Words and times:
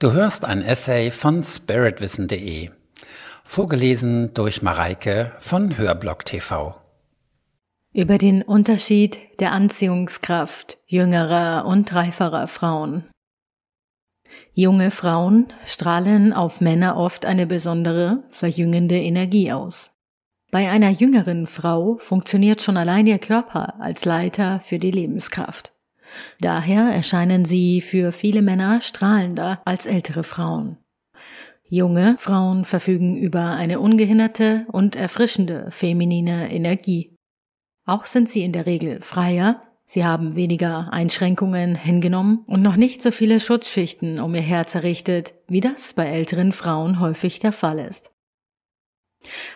Du 0.00 0.12
hörst 0.12 0.46
ein 0.46 0.62
Essay 0.62 1.10
von 1.10 1.42
spiritwissen.de, 1.42 2.70
vorgelesen 3.44 4.32
durch 4.32 4.62
Mareike 4.62 5.36
von 5.40 5.76
Hörblock 5.76 6.24
TV. 6.24 6.74
Über 7.92 8.16
den 8.16 8.40
Unterschied 8.40 9.18
der 9.40 9.52
Anziehungskraft 9.52 10.78
jüngerer 10.86 11.66
und 11.66 11.92
reiferer 11.92 12.48
Frauen. 12.48 13.04
Junge 14.54 14.90
Frauen 14.90 15.48
strahlen 15.66 16.32
auf 16.32 16.62
Männer 16.62 16.96
oft 16.96 17.26
eine 17.26 17.46
besondere, 17.46 18.22
verjüngende 18.30 18.96
Energie 18.96 19.52
aus. 19.52 19.90
Bei 20.50 20.70
einer 20.70 20.88
jüngeren 20.88 21.46
Frau 21.46 21.98
funktioniert 21.98 22.62
schon 22.62 22.78
allein 22.78 23.06
ihr 23.06 23.18
Körper 23.18 23.78
als 23.82 24.06
Leiter 24.06 24.60
für 24.60 24.78
die 24.78 24.92
Lebenskraft. 24.92 25.74
Daher 26.40 26.92
erscheinen 26.92 27.44
sie 27.44 27.80
für 27.80 28.12
viele 28.12 28.42
Männer 28.42 28.80
strahlender 28.80 29.60
als 29.64 29.86
ältere 29.86 30.22
Frauen. 30.22 30.76
Junge 31.72 32.16
Frauen 32.18 32.64
verfügen 32.64 33.16
über 33.16 33.50
eine 33.50 33.78
ungehinderte 33.78 34.66
und 34.72 34.96
erfrischende 34.96 35.70
feminine 35.70 36.52
Energie. 36.52 37.14
Auch 37.86 38.06
sind 38.06 38.28
sie 38.28 38.42
in 38.42 38.52
der 38.52 38.66
Regel 38.66 39.00
freier, 39.00 39.62
sie 39.84 40.04
haben 40.04 40.34
weniger 40.34 40.92
Einschränkungen 40.92 41.76
hingenommen 41.76 42.42
und 42.46 42.60
noch 42.60 42.74
nicht 42.74 43.02
so 43.02 43.12
viele 43.12 43.38
Schutzschichten 43.38 44.18
um 44.18 44.34
ihr 44.34 44.40
Herz 44.40 44.74
errichtet, 44.74 45.34
wie 45.46 45.60
das 45.60 45.94
bei 45.94 46.06
älteren 46.06 46.52
Frauen 46.52 46.98
häufig 46.98 47.38
der 47.38 47.52
Fall 47.52 47.78
ist. 47.78 48.10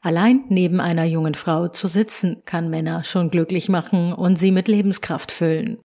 Allein 0.00 0.44
neben 0.48 0.80
einer 0.80 1.06
jungen 1.06 1.34
Frau 1.34 1.66
zu 1.66 1.88
sitzen, 1.88 2.42
kann 2.44 2.70
Männer 2.70 3.02
schon 3.02 3.30
glücklich 3.30 3.68
machen 3.68 4.12
und 4.12 4.36
sie 4.36 4.52
mit 4.52 4.68
Lebenskraft 4.68 5.32
füllen 5.32 5.78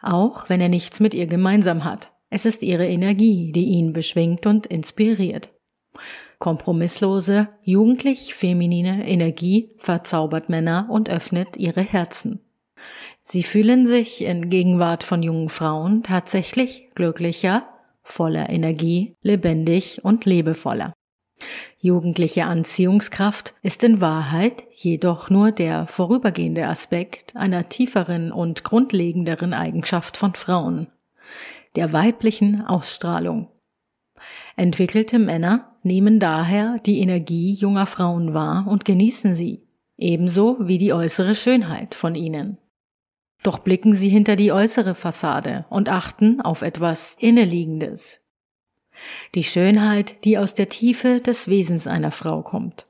auch 0.00 0.48
wenn 0.48 0.60
er 0.60 0.68
nichts 0.68 1.00
mit 1.00 1.14
ihr 1.14 1.26
gemeinsam 1.26 1.84
hat. 1.84 2.12
Es 2.30 2.46
ist 2.46 2.62
ihre 2.62 2.86
Energie, 2.86 3.52
die 3.52 3.64
ihn 3.64 3.92
beschwingt 3.92 4.46
und 4.46 4.66
inspiriert. 4.66 5.50
Kompromisslose, 6.38 7.48
jugendlich 7.62 8.34
feminine 8.34 9.08
Energie 9.08 9.70
verzaubert 9.78 10.48
Männer 10.48 10.88
und 10.90 11.08
öffnet 11.08 11.56
ihre 11.56 11.82
Herzen. 11.82 12.40
Sie 13.22 13.42
fühlen 13.42 13.86
sich 13.86 14.22
in 14.22 14.50
Gegenwart 14.50 15.04
von 15.04 15.22
jungen 15.22 15.48
Frauen 15.48 16.02
tatsächlich 16.02 16.90
glücklicher, 16.94 17.66
voller 18.02 18.50
Energie, 18.50 19.16
lebendig 19.22 20.04
und 20.04 20.26
lebevoller. 20.26 20.92
Jugendliche 21.78 22.44
Anziehungskraft 22.44 23.54
ist 23.62 23.84
in 23.84 24.00
Wahrheit 24.00 24.64
jedoch 24.72 25.30
nur 25.30 25.52
der 25.52 25.86
vorübergehende 25.86 26.66
Aspekt 26.66 27.36
einer 27.36 27.68
tieferen 27.68 28.32
und 28.32 28.64
grundlegenderen 28.64 29.52
Eigenschaft 29.52 30.16
von 30.16 30.34
Frauen, 30.34 30.86
der 31.76 31.92
weiblichen 31.92 32.64
Ausstrahlung. 32.64 33.48
Entwickelte 34.56 35.18
Männer 35.18 35.76
nehmen 35.82 36.20
daher 36.20 36.78
die 36.86 37.00
Energie 37.00 37.52
junger 37.52 37.86
Frauen 37.86 38.34
wahr 38.34 38.66
und 38.68 38.84
genießen 38.84 39.34
sie, 39.34 39.66
ebenso 39.96 40.56
wie 40.60 40.78
die 40.78 40.92
äußere 40.92 41.34
Schönheit 41.34 41.94
von 41.94 42.14
ihnen. 42.14 42.58
Doch 43.42 43.58
blicken 43.58 43.92
sie 43.92 44.08
hinter 44.08 44.36
die 44.36 44.52
äußere 44.52 44.94
Fassade 44.94 45.66
und 45.68 45.90
achten 45.90 46.40
auf 46.40 46.62
etwas 46.62 47.14
Inneliegendes, 47.18 48.20
die 49.34 49.44
Schönheit, 49.44 50.24
die 50.24 50.38
aus 50.38 50.54
der 50.54 50.68
Tiefe 50.68 51.20
des 51.20 51.48
Wesens 51.48 51.86
einer 51.86 52.10
Frau 52.10 52.42
kommt. 52.42 52.86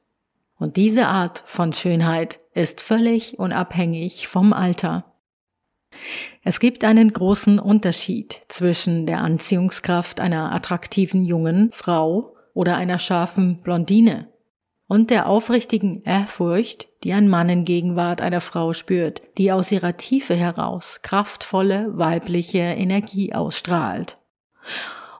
Und 0.58 0.76
diese 0.76 1.06
Art 1.06 1.42
von 1.46 1.72
Schönheit 1.72 2.40
ist 2.54 2.80
völlig 2.80 3.38
unabhängig 3.38 4.28
vom 4.28 4.52
Alter. 4.52 5.04
Es 6.42 6.60
gibt 6.60 6.84
einen 6.84 7.12
großen 7.12 7.58
Unterschied 7.58 8.40
zwischen 8.48 9.06
der 9.06 9.20
Anziehungskraft 9.20 10.20
einer 10.20 10.52
attraktiven 10.52 11.24
jungen 11.24 11.70
Frau 11.72 12.34
oder 12.52 12.76
einer 12.76 12.98
scharfen 12.98 13.60
Blondine 13.62 14.28
und 14.86 15.10
der 15.10 15.28
aufrichtigen 15.28 16.02
Ehrfurcht, 16.02 16.88
die 17.02 17.12
ein 17.12 17.28
Mann 17.28 17.48
in 17.48 17.64
Gegenwart 17.64 18.20
einer 18.20 18.40
Frau 18.40 18.72
spürt, 18.72 19.22
die 19.38 19.50
aus 19.50 19.72
ihrer 19.72 19.96
Tiefe 19.96 20.34
heraus 20.34 21.00
kraftvolle 21.02 21.96
weibliche 21.96 22.58
Energie 22.58 23.34
ausstrahlt. 23.34 24.18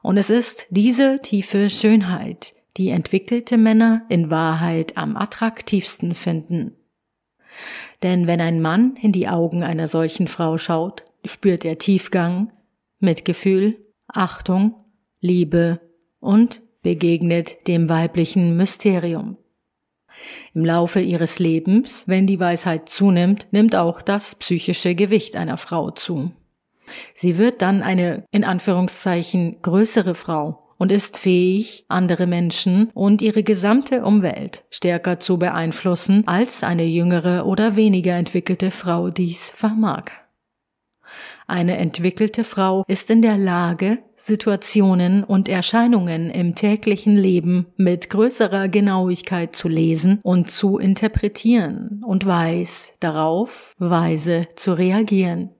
Und 0.05 0.17
es 0.17 0.29
ist 0.29 0.67
diese 0.69 1.19
tiefe 1.23 1.67
Schönheit, 1.67 2.53
die 2.77 2.89
entwickelte 2.89 3.57
Männer 3.57 4.03
in 4.07 4.29
Wahrheit 4.29 4.97
am 4.97 5.17
attraktivsten 5.17 6.13
finden. 6.13 6.75
Denn 8.03 8.27
wenn 8.27 8.39
ein 8.39 8.61
Mann 8.61 8.97
in 9.01 9.13
die 9.13 9.27
Augen 9.27 9.63
einer 9.63 9.87
solchen 9.87 10.27
Frau 10.27 10.59
schaut, 10.59 11.01
spürt 11.25 11.65
er 11.65 11.79
Tiefgang, 11.79 12.51
Mitgefühl, 12.99 13.79
Achtung, 14.05 14.75
Liebe 15.21 15.81
und 16.19 16.61
begegnet 16.83 17.67
dem 17.67 17.89
weiblichen 17.89 18.55
Mysterium. 18.57 19.37
Im 20.53 20.65
Laufe 20.65 20.99
ihres 20.99 21.39
Lebens, 21.39 22.07
wenn 22.07 22.27
die 22.27 22.39
Weisheit 22.39 22.89
zunimmt, 22.89 23.47
nimmt 23.49 23.75
auch 23.75 24.03
das 24.03 24.35
psychische 24.35 24.93
Gewicht 24.93 25.35
einer 25.35 25.57
Frau 25.57 25.89
zu. 25.89 26.31
Sie 27.13 27.37
wird 27.37 27.61
dann 27.61 27.81
eine 27.81 28.25
in 28.31 28.43
Anführungszeichen 28.43 29.61
größere 29.61 30.15
Frau 30.15 30.65
und 30.77 30.91
ist 30.91 31.17
fähig, 31.17 31.85
andere 31.87 32.27
Menschen 32.27 32.89
und 32.93 33.21
ihre 33.21 33.43
gesamte 33.43 34.03
Umwelt 34.03 34.65
stärker 34.69 35.19
zu 35.19 35.37
beeinflussen, 35.37 36.23
als 36.27 36.63
eine 36.63 36.85
jüngere 36.85 37.45
oder 37.45 37.75
weniger 37.75 38.15
entwickelte 38.15 38.71
Frau 38.71 39.09
dies 39.09 39.49
vermag. 39.49 40.05
Eine 41.47 41.77
entwickelte 41.77 42.43
Frau 42.43 42.83
ist 42.87 43.11
in 43.11 43.21
der 43.21 43.37
Lage, 43.37 43.99
Situationen 44.15 45.23
und 45.23 45.47
Erscheinungen 45.47 46.31
im 46.31 46.55
täglichen 46.55 47.15
Leben 47.15 47.67
mit 47.77 48.09
größerer 48.09 48.67
Genauigkeit 48.67 49.55
zu 49.55 49.67
lesen 49.67 50.19
und 50.23 50.49
zu 50.49 50.79
interpretieren 50.79 52.01
und 52.03 52.25
weiß 52.25 52.93
darauf 52.99 53.75
weise 53.77 54.47
zu 54.55 54.73
reagieren. 54.73 55.54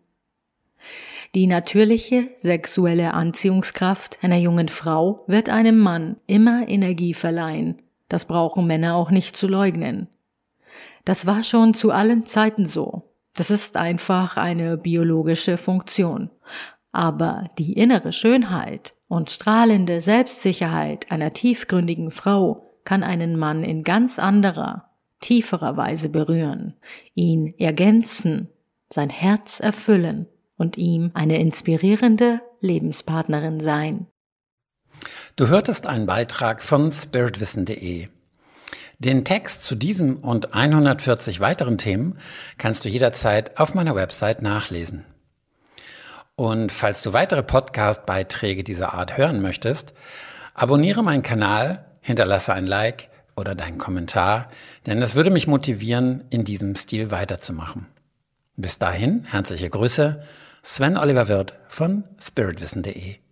Die 1.35 1.47
natürliche 1.47 2.29
sexuelle 2.37 3.13
Anziehungskraft 3.13 4.19
einer 4.21 4.37
jungen 4.37 4.69
Frau 4.69 5.25
wird 5.27 5.49
einem 5.49 5.77
Mann 5.77 6.15
immer 6.27 6.69
Energie 6.69 7.13
verleihen. 7.13 7.81
Das 8.07 8.23
brauchen 8.23 8.65
Männer 8.65 8.95
auch 8.95 9.11
nicht 9.11 9.35
zu 9.35 9.49
leugnen. 9.49 10.07
Das 11.03 11.25
war 11.25 11.43
schon 11.43 11.73
zu 11.73 11.91
allen 11.91 12.25
Zeiten 12.25 12.65
so. 12.65 13.11
Das 13.35 13.51
ist 13.51 13.75
einfach 13.75 14.37
eine 14.37 14.77
biologische 14.77 15.57
Funktion. 15.57 16.29
Aber 16.93 17.49
die 17.57 17.73
innere 17.73 18.13
Schönheit 18.13 18.93
und 19.09 19.29
strahlende 19.29 19.99
Selbstsicherheit 19.99 21.11
einer 21.11 21.33
tiefgründigen 21.33 22.11
Frau 22.11 22.79
kann 22.85 23.03
einen 23.03 23.37
Mann 23.37 23.65
in 23.65 23.83
ganz 23.83 24.19
anderer, 24.19 24.89
tieferer 25.19 25.75
Weise 25.75 26.07
berühren, 26.07 26.75
ihn 27.13 27.53
ergänzen, 27.57 28.47
sein 28.89 29.09
Herz 29.09 29.59
erfüllen 29.59 30.27
und 30.57 30.77
ihm 30.77 31.11
eine 31.13 31.39
inspirierende 31.39 32.41
Lebenspartnerin 32.61 33.59
sein. 33.59 34.07
Du 35.35 35.47
hörtest 35.47 35.87
einen 35.87 36.05
Beitrag 36.05 36.63
von 36.63 36.91
spiritwissen.de. 36.91 38.07
Den 38.99 39.25
Text 39.25 39.63
zu 39.63 39.75
diesem 39.75 40.17
und 40.17 40.53
140 40.53 41.41
weiteren 41.41 41.77
Themen 41.77 42.17
kannst 42.57 42.85
du 42.85 42.89
jederzeit 42.89 43.59
auf 43.59 43.73
meiner 43.73 43.95
Website 43.95 44.41
nachlesen. 44.41 45.05
Und 46.37 46.71
falls 46.71 47.01
du 47.01 47.13
weitere 47.13 47.43
Podcast-Beiträge 47.43 48.63
dieser 48.63 48.93
Art 48.93 49.17
hören 49.17 49.41
möchtest, 49.41 49.93
abonniere 50.53 51.03
meinen 51.03 51.23
Kanal, 51.23 51.85
hinterlasse 52.01 52.53
ein 52.53 52.67
Like 52.67 53.09
oder 53.35 53.55
deinen 53.55 53.77
Kommentar, 53.77 54.49
denn 54.85 55.01
es 55.01 55.15
würde 55.15 55.29
mich 55.29 55.47
motivieren, 55.47 56.23
in 56.29 56.45
diesem 56.45 56.75
Stil 56.75 57.11
weiterzumachen. 57.11 57.87
Bis 58.57 58.77
dahin, 58.77 59.25
herzliche 59.25 59.69
Grüße 59.69 60.23
Sven 60.63 60.97
Oliver 60.97 61.27
Wirth 61.27 61.57
von 61.67 62.05
spiritwissen.de 62.19 63.24